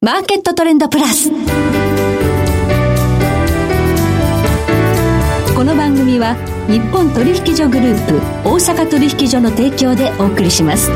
[0.00, 1.28] マーケットトレンドプラス。
[1.28, 1.34] こ
[5.64, 6.36] の番組は
[6.68, 10.92] 日本取引所グループ大阪取引所の提供でお送りします。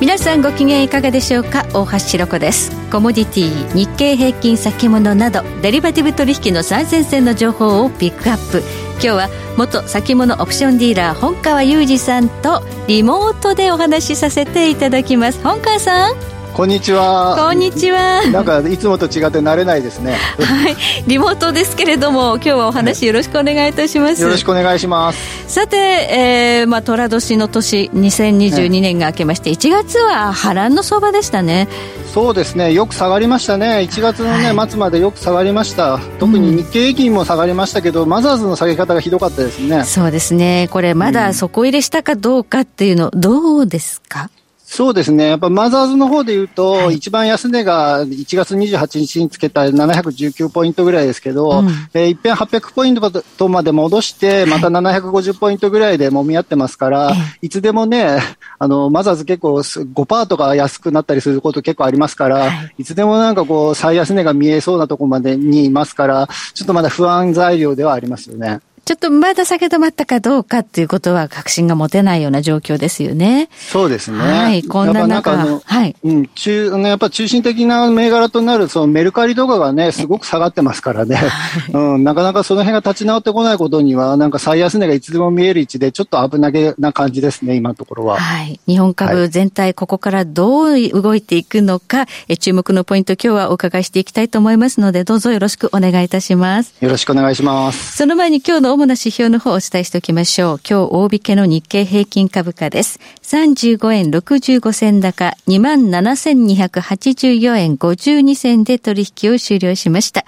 [0.00, 1.66] 皆さんご機嫌いかがでしょうか？
[1.74, 2.70] 大橋ひろ子です。
[2.92, 8.62] コモディティ日経平均先物などデリバティブ取引の最前線の情報をピックアップ。
[8.92, 9.28] 今日は
[9.58, 15.42] 元先物オプションディーラー本川裕二さんとリモートでお話しさせていただきます。
[15.42, 16.39] 本川さん。
[16.54, 17.36] こんにちは。
[17.38, 18.26] こんにちは。
[18.32, 20.12] なんかいつもと違って慣れないですね。
[20.42, 24.20] はい、リモートですけれども、今日はお話よろしくお願いいたします。
[24.20, 25.18] よろしくお願いします。
[25.46, 31.68] さて、えー、まあ寅年の年2022年が明けまして、1月は波乱の相場でしたね。
[32.12, 39.84] そうですね、よく下がりましたね、1月のね、はい、末までよく下がりました、特に日経平均も下がりましたけど、うん、マザーズの下げ方がひどかったですね。
[39.84, 44.28] そうですね、これ、まだ底入れしたかどうかっていうの、どうですか？
[44.72, 45.26] そうですね。
[45.30, 52.94] やっぱマザーズの方で言うと、はい、一番安値が1月28日につけた719ポイントぐらいですけど、うん、えー、一遍800ポイン
[53.36, 58.20] トまで戻して、また750ポイントぐらいで揉み合ってますから、はい、いつでもね、
[58.60, 68.60] あの、マザーズ結構5%とか安くなったりすること結構ありますから、はい、いつでもなんかこう、最安値が見えそうなところまでにいますから、ちょっとまだ不安材料ではありますよね。
[68.90, 73.48] ちょっとまだ下げ止まったかどうかっていうことは確信が持てないような状況ですよね。
[73.52, 74.18] そうですね。
[74.18, 75.94] はい、こんな中、なはい。
[76.02, 81.20] うん、中、やっぱ中心的な銘柄となる、そのメルカリとかがね、すごく下がってますからね。
[81.72, 88.16] うん、なかなかその辺が立ち直ってこないことには、なんか最安値がいつでも見える位置で、ちょっと危なげな感じですね、今のところは。
[88.18, 88.58] はい。
[88.66, 96.74] 日本株全体、ここからどう動いていくのか、え注目のポイント、今日はお伺いしていきたいと思いますので、どうぞよろしくお願いいたします。
[96.80, 97.96] よろしくお願いします。
[97.96, 100.60] その前に今日の主な指標の方をお伝えしておきましょう。
[100.66, 102.98] 今日大引けの日経平均株価です。
[103.22, 110.24] 35円65銭高、27,284円52銭で取引を終了しました。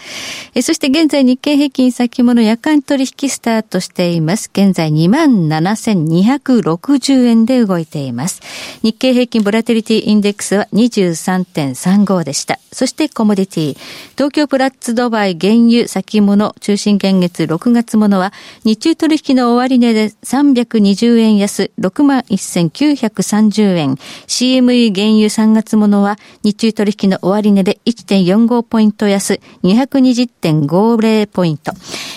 [0.54, 4.50] えそして現在日経平均先物夜間取引スタートしています。
[4.52, 8.42] 現在27,260円で動いています。
[8.82, 12.58] 日経平均ボラテリティインデックスは23.35でした。
[12.70, 13.78] そしてコモディティ、
[14.12, 23.94] 東京プラッツドバイ原油先物中心現月6月ものは日中取引の終値で320円安、61,930円。
[24.26, 31.72] CME 原油3月ものは、日中取引の終値で1.45ポイント安、220.50ポイント。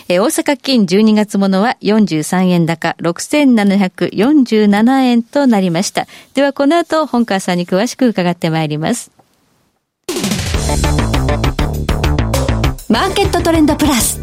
[0.07, 6.07] え大阪金12月ものは43円高、6,747円となりました。
[6.33, 9.11] ではこの後、本川さんに詳しく伺ってまいります。
[12.87, 14.21] マーケットトレンドプラス。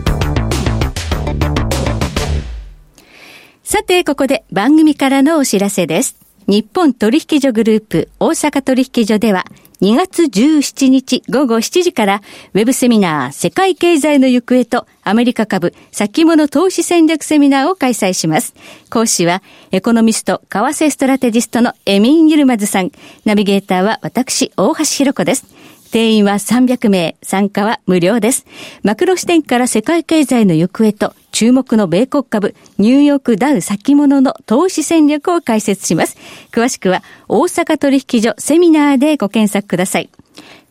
[3.72, 6.18] さて、ここで番組からのお知らせです。
[6.46, 9.46] 日本取引所グループ大阪取引所では
[9.80, 12.20] 2月17日午後7時から
[12.52, 18.54] ウェブセミナー世界経済の行方とアメリカ株先物投資戦略セミナーを開催します。
[18.90, 22.92] 講師はエコノミスト為替ストラテジストのエミン・ユルマズさん。
[23.24, 25.46] ナビゲーターは私大橋弘子です。
[25.92, 28.44] 定員は300名、参加は無料です。
[28.82, 36.16] マクロ視点から世界経済の行方と注目の米国株、ニューヨークダウ先物の投資戦略を解説します。
[36.52, 40.10] 詳しくは大阪取引所セミナーでご検索ください。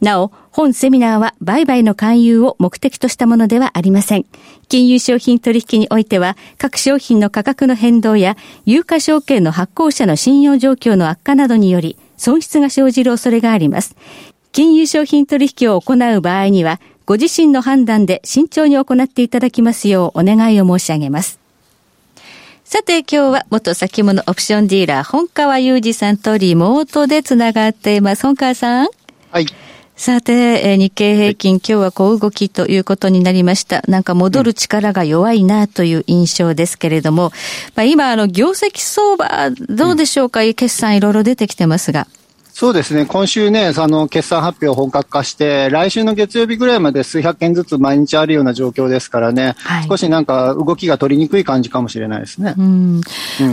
[0.02, 4.26] なお、本セミナーは売買の勧誘を目的としたものではありません。
[4.68, 8.36] 金融商品取引においては、各商品の価格の変動や、
[8.66, 13.96] 有価証券の発行者の信用状況の悪化などにより、損失が生じる恐れがあります。
[14.52, 21.40] 金融商品取引を行う場合には、ご自身の判断で慎重に行っていただきますようお願いを申し上げます。
[22.64, 28.24] さて今日は元先物オプションディーラー本川裕二さんとリモートでつながっています。
[28.24, 28.88] 本川さん。
[29.32, 29.46] はい。
[29.98, 33.84] さて、日経平均、はい、今日は小動きということになりました。
[33.88, 37.32] なんか戻る力が弱いなという印象ですけれども、
[37.76, 42.08] まあ、今、あの、業績相場、どうでしょうか、うん、決算いろいろ出てきてますが。
[42.62, 52.54] そうですね、今週ね、あの決算発表本格化して、来週の月曜日ぐらいまで数百件ずつ毎日あるような状況ですからね、はい、少しなんか動きが取りにくい感じかもしれないですね。
[52.60, 53.02] うん、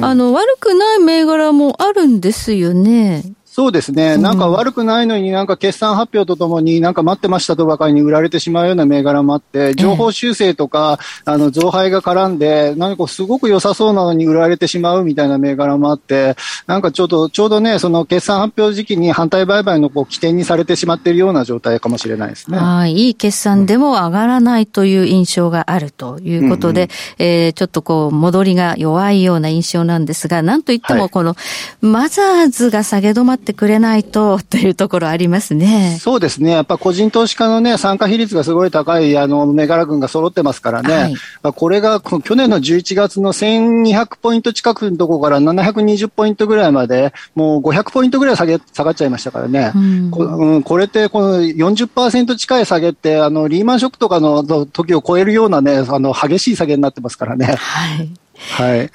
[0.03, 3.25] あの悪くない銘柄もあるんですよね。
[3.59, 4.17] そうですね。
[4.17, 16.37] なんか悪くないのになんか決算発表とともになんか待ってましたとばかりに売られてしまうような銘柄もあって、情報修正とか、あの、増配が絡んで、なんかすごく良さそうなのに売られてしまうみたいな銘柄もあって、
[16.69, 22.59] なんかちょうど、ちょうどね、その決算発表時期に反対売買のこう起点にされてしまっているような状態かもしれないですね。
[22.59, 22.93] はい。
[22.93, 26.89] いい決算でも上がらないという印象があるということで、うん
[27.27, 31.35] うん、えー、ちょっとこう、戻りが弱いような印象なんですが、なんといってもこの、
[31.81, 35.97] マザーズが下げ止まってってくれないとというところありますね。
[36.01, 36.51] そうですね。
[36.51, 41.15] やっぱ個人投資家のね、参加比率がすごい高い、あの、銘柄群が揃ってますからね。
[41.43, 49.73] はい、これが、去年の11月の1200ポイント近くのところから720ポイントぐらいまで、もう500ポイントぐらい下げ、下がっちゃいましたからね。
[49.75, 57.57] うん、こうん、これって、この40%近い下げって、あの、リーマンショックとかの時を超えるようなね、あの、激しい下げになってますからね。
[57.59, 58.11] はい。
[58.51, 58.91] はい。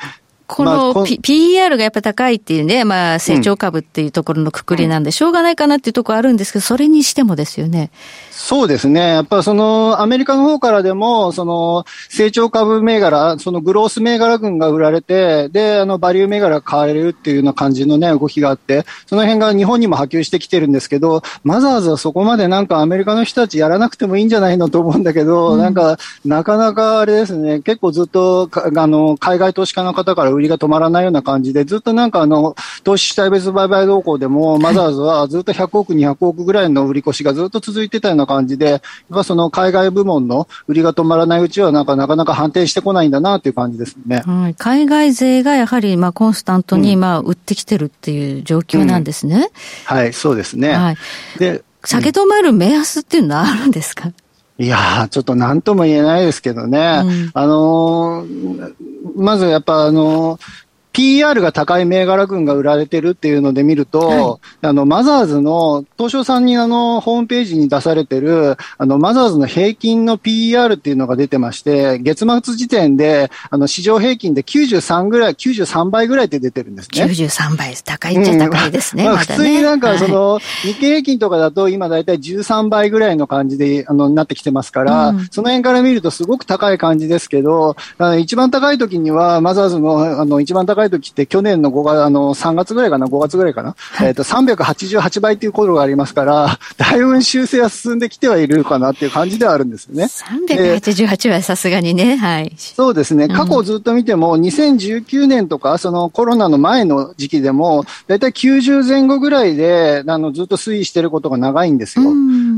[0.47, 7.91] この、まあ、PER がやっぱ高いっていうね、まあ、成長株っていうところのくくりなんで、しょうがないかなっていうところあるんですけど、それにしてもですよね。
[8.31, 8.99] そうですね。
[8.99, 38.81] やっぱその、アメリカの方からでも、その、成長株銘柄、そのグロース銘柄群が売られて、で、あの、バリュー銘柄が買われるっていうような感じのね、動きがあって、その辺が日本にも波及してきてるんですけど、マザーズはそこまでなんかアメリカの人たちやらなくてもいいんじゃないのと思うんだけど、うん、なんか、なかなかあれですね、結構ずっと、あの、海外投資家の方から売りが止まらないような感じで、ずっとなんかあの、投資主体別売買動向でも、マザーズはずっと100億、200億ぐらいの売り越しがずっと続いてたような感じで、やっ
[39.11, 44.23] ぱその海外部門の売りが止まらないうちは、なんかなかなか反転してこないんだなっていう感じですね。
[44.25, 49.49] はい、海外勢がやはり、まあ、コンスタントに、まあ、売ってきてるっていう状況なんですね。
[49.89, 50.73] うん、はい、そうですね。
[50.73, 50.97] はい。
[51.39, 54.11] で、下げ止まる目安っていうのはあるんですか、
[54.59, 57.01] いやー、ちょっと何とも言えないですけどね。
[57.03, 58.73] うん、あのー、
[59.15, 60.62] まずやっぱあのー
[60.93, 77.03] PR が高い銘柄群が売られてるっていうので見ると、はい、あの、マザーズの、東証さんにあの、ホームページに出されてる、あの、マザーズの平均の PR っていうのが出てまして、月末時点で、あの、市場平均で93ぐらい、93倍ぐらいって出てるんですね。
[77.03, 79.05] 93倍、高いっちゃ高いですね。
[79.05, 87.75] うん、まあ、普通になんか、その、はい、日経平均とかだと今だいたい13倍ぐらいの感じで、あの、なってきてますから、うん、その辺から見るとすごく高い感じですけど、
[88.19, 100.05] 一番高い時には、マザーズの、あの、一番高い時って去年の5月、あの、3月ぐらいかな、5月ぐらいかな、はい、えっ、ー、と、388倍っていうことがありますから、だいぶ修正は進んできてはいるかなっていう感じではあるんですよね。
[100.05, 102.53] 388はさすがにね、はい。
[102.57, 103.27] そうですね。
[103.27, 112.11] 過去をずっと見ても、2019年とか、そのコロナの前の時期でも、だいたい90前後ぐらいで、あの、ずっと推移してることが長いんですよ。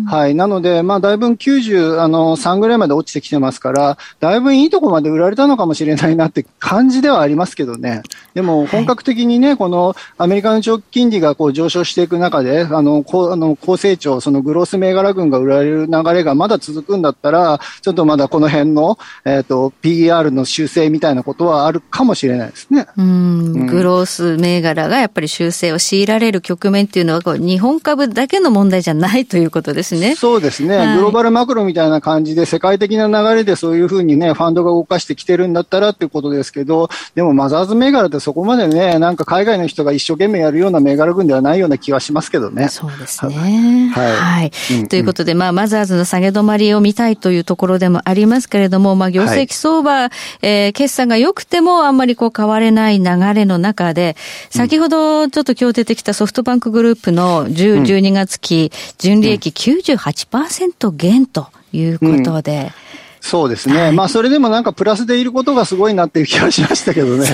[0.08, 0.36] はい。
[0.36, 8.04] なので、まあ、だいぶ90、あの、3ぐらいまで落ちてきてますから、だいぶいいとこまで売られたのかもしれないなって感じではありますけどね。
[8.34, 22.88] でも、本格的にね、このアメリカの長期金利がこう上昇していく中で、あの、高あの高成長、そのグロース銘柄群が売られる流れがまだ続くんだったら、ちょっとまだこの辺の、えっ、ー、と、PER の修正みたいなことはあるかもしれないですね。
[22.98, 30.16] うん、グロース銘柄がやっぱり修正を強いられる局面っていうのは、こう日本株だけの問題じゃないということですね。
[30.16, 42.70] そうですね、はい、グローバルマクロみたいな感じで、世界的な流れでそういうふうにね、ファンドが動かしてきてるんだったらっていうことですけど、でもマザーズ銘柄ってそこまでね、なんか海外の人が一生懸命やるような銘柄群ではないような気はしますけどね。
[42.70, 43.92] そうですね。
[43.94, 44.16] はい。
[44.16, 44.52] はい。
[44.72, 50.10] うんうん、ということで、まあ、マザーズの下げ止まりを見たいというところでもありますけれども、まあ、業績相場、はい、
[50.42, 54.16] えー、決算が良くてもあんまりこう変われない流れの中で、
[54.50, 62.85] 先ほどちょっと今日出てきたソフトバンクグループの10、12月期、純利益98%減ということで、うん
[63.26, 63.82] そうですね。
[63.82, 67.26] はい、まあ、それでもなんかプラスでいることがすごいなっていう気がしましたけどね。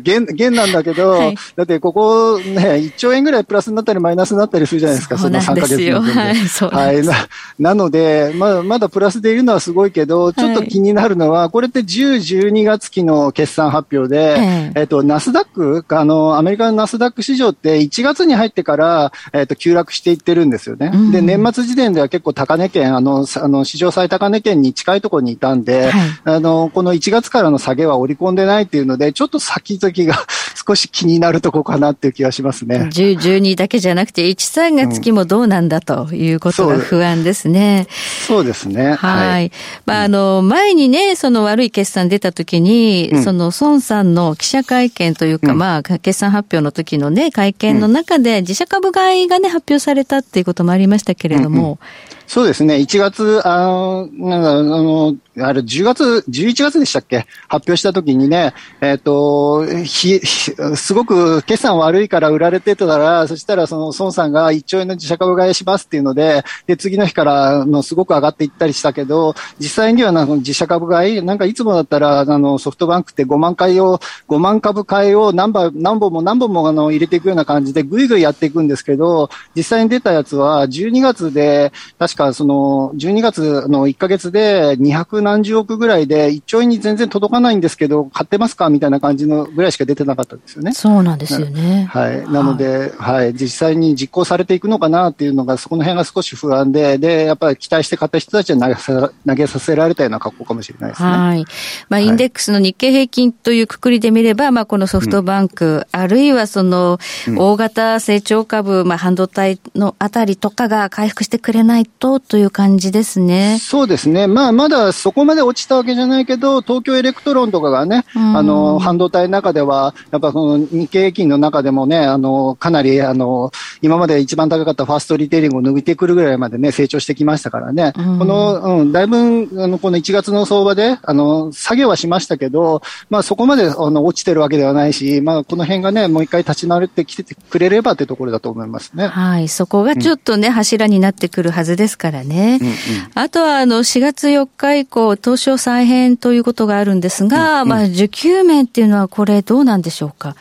[0.00, 7.04] 減、 減なんだけど、はい、だってここね、1兆円ぐらいプラスになったりマイナスになったりするじゃないですか、その3ヶ月のはい、そうはい。
[7.04, 7.14] な、
[7.58, 14.36] なので、まあ、まだプラスでいるのはすごいけど、ちょっと気になるのは、これって10、12月期の決算発表で、
[14.76, 20.92] えっと、ナスダック、あの、アメリカのナスダック市場って1月に入ってから、えっと、急落していってるんですよね。
[20.94, 25.92] うん、で、年末時点では結構高値圏、あの、あの、史上最高値圏に近いところにいたんで、はい、
[26.24, 30.26] あの、この1月からの下げは織り込んでないっていうので、ちょっと先々が
[30.66, 32.88] 少し気になるとこかなっていう気がしますね。
[32.92, 37.86] 10、12だけじゃなくて、1、3月期もどうなんだということが不安ですね。
[37.88, 38.94] うん、そうですね。
[38.94, 39.28] はい。
[39.28, 39.52] はい、
[39.84, 51.78] まあ、あの、前にね、その悪い決算出た時に、うん、その孫さんの記者会見というか、うん、まあ、決算発表の時のね、会見の中で自社株買いがね、発表されたっていうこともありましたけれども、うんうん
[52.26, 52.76] そうですね。
[52.76, 57.26] 1月、あの、なんか、あの、あれ、10月、11月でしたっけ？
[57.48, 90.72] 発表した時にね、えっ、ー、と、ひ、すごく決算悪いから売られてたら、そしたらその孫さんが1兆円の自社株買いしますっていうので、で、次の日からのすごく上がっていったりしたけど、実際にはなんか自社株買い、なんかいつもだったら、あの、ソフトバンクって5万回を、5万株買いを何本何本も何本もあの入れていくような感じでぐいぐいやっていくんですけど、実際に出たやつは12月で、確かその12月の1か月で200何十億ぐらいで1兆円に全然届かないんですけど、買ってますかみたいな感じのぐらいしか出てなかったんですよね。
[90.72, 91.88] そうなんですよね。
[91.90, 92.30] はい。
[92.30, 101.08] なので、はい、はい、実際に実行されていくのかなっていうのが、そこの辺が少し不安で、で、やっぱり期待して買った人たちは投げさ投げさせられたような格好かもしれないですね。
[101.08, 101.44] はい。
[101.88, 106.98] まあ、インデックスの日経平均というくくりで見れば、まあ、このソフトバンク、うん、あるいはその、
[107.36, 113.58] 大型成長株、まあ、半導体のあたりとかが回復してくれないとという感じですね。
[113.60, 114.26] そうですね。
[114.26, 123.52] まあ、まだそこまで落ちたわけじゃないけど、東京エレクトロンとかがね、あの、半導体の中では、やっぱその日経平均の中でもね、あの、かなり、あの、
[123.82, 127.92] 今まで一番高かったファーストリテイリングを抜いてくるぐらいまでね、成長してきましたからね。
[127.94, 129.16] この、うん、だいぶ、
[129.62, 139.06] あの、この1月の相場で、あの、下げはしましたけど、まあそこまで、あの、落ちてるわけではないし、まあこの辺がね、もう一回立ち直ってきてくれればってところだと思いますね。
[139.06, 139.48] はい。
[139.48, 142.58] そこがちょっとね、うん、柱になってくるはずですからね。
[142.60, 142.74] うんうん、
[143.14, 150.34] あとは、あの、4月4日以降、東証再編ということがあるんですが、うんうん、まあ、需給面っていうのはこれどうなんでしょうか？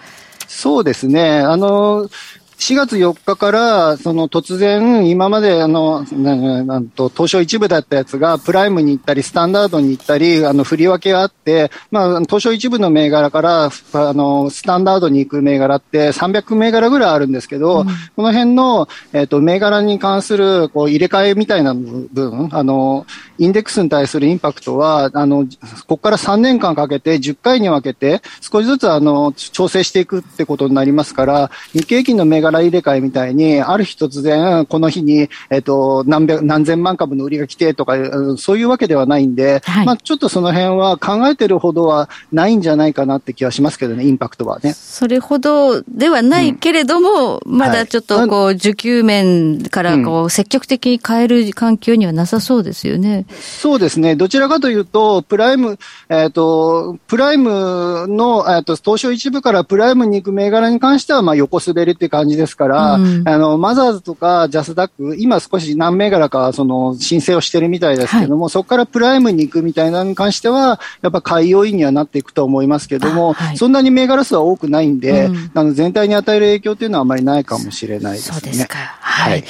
[0.47, 1.39] そうですね。
[1.39, 2.09] あの、
[2.57, 13.69] 4月4日から、その突然、今まであの、なんと、東証一部だったやつが、プライムに行ったり、スタンダードに行ったり、あの、振り分けがあって、まあ、東証一部の銘柄から、あ
[14.13, 23.05] の、スタンダードに行く銘柄って300銘柄ぐらいあるんですけど、うん、この辺の、えっ、ー、と、銘柄に関する、こう、入れ替えみたいな部分、あの、
[23.39, 25.45] インデックスに対するインパクトは、あの、
[25.87, 37.95] ここから3年間かけて10回に分けて、少しずつ、あの、調整していくってことになりますから、日経平均の銘柄入れ替えみたいに、ある日突然、この日に、えっ、と、何百、何千万株の売りが来てとか、
[38.37, 44.73] そういうわけではないんで、はい、まあ、ちょっとその辺は考えてるほどはないんじゃないかなって気はしますけどね、インパクトはね。
[44.73, 53.25] それほどではないけれども、うん、まだちょっとこう、需給面からこう、積極的に変える環境にはなさそうですよね。
[53.39, 54.15] そうですね。
[54.15, 55.77] どちらかというと、プライム、
[56.09, 78.33] えっ、ー、と、プライムの、えっ、ー、と、東証一部からプライムに行く銘柄に関しては、まあ、横滑りって感じですから、うん、あの、マザーズとかジャスダック、今少し何銘柄か、その、申請をしてるみたいですけども、はい、そこからプライムに行くみたいなのに関しては、やっぱ買い要因にはなっていくと思いますけども、はい、そんなに銘柄数は多くないんで、うん、あの、全体に与える影響っていうのはあまりないかもしれないですね。
[78.35, 78.77] そうですか。
[78.77, 79.31] はい。
[79.31, 79.43] はい、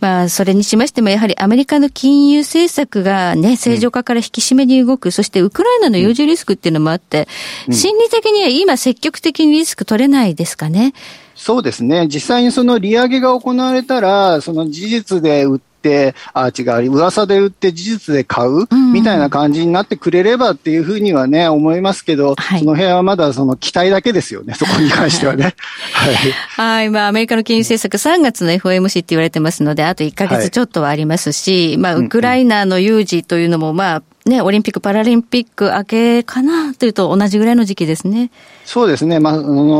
[0.00, 7.28] まあ、それにしましても、やはりアメリカの金融政策がね、正常化から引き締めに動く、そしてウクライナの有事リスクっていうのもあって、
[7.70, 10.92] 心理的には今積極的にリスク取れないですかね。
[11.36, 12.08] そうですね。
[12.08, 25.54] 実際にその利上げが行われたら、その事実で売って、あ、違う、噂で売って事実で買う、みたいな感じになってくれればっていうふうにはね、思いますけど、はい、その辺はまだその期待だけですよね、 そこに関してはね。
[25.92, 26.14] はい。
[26.56, 38.32] はい、まあ、アメリカの金融政策3月の FOMC って言われてますので、あと1ヶ月ちょっとはありますし、はい、まあ、ウクライナの有事というのも、まあ、ね、オリンピック・パラリンピック明けかなというと同じぐらいの時期ですね。
[38.64, 39.20] そうですね。
[39.20, 39.36] まあ、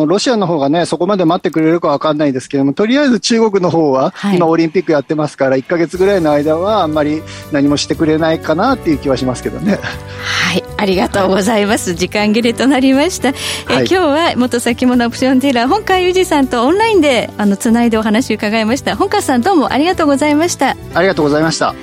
[0.07, 9.81] ロシアの方がね、そこまで待ってくれるかわかんないですけども、とりあえず中国の方は、今オリンピックやってますから、1ヶ月ぐらいの間はあんまり何もしてくれないかなっていう気はしますけどね。
[10.23, 10.63] はい。
[10.77, 11.95] ありがとうございます。
[11.95, 13.31] 時間切れとなりました。
[13.31, 13.33] え、
[13.67, 18.95] はい、今日は元先物オプションディーラー、本川裕二さんとオンラインで、あの、つないでお話を伺いました。
[18.95, 20.77] 本川さんどうもありがとうございました。
[20.95, 21.75] ありがとうございました。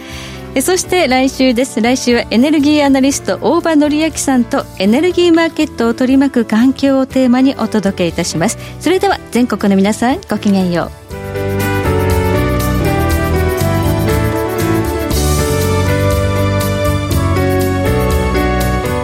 [0.62, 1.82] そして来週です。
[1.82, 8.58] 来週はエネルギーアナリスト大場紀明さんとエネルギーマーケットを取り巻く環境をテーマにお届けいたします。
[8.80, 11.04] それでは全国の皆さんごきげんよう。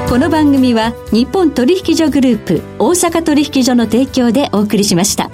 [0.10, 5.30] この番組は日本取引所グループ大阪取引所の提供でお送りしました。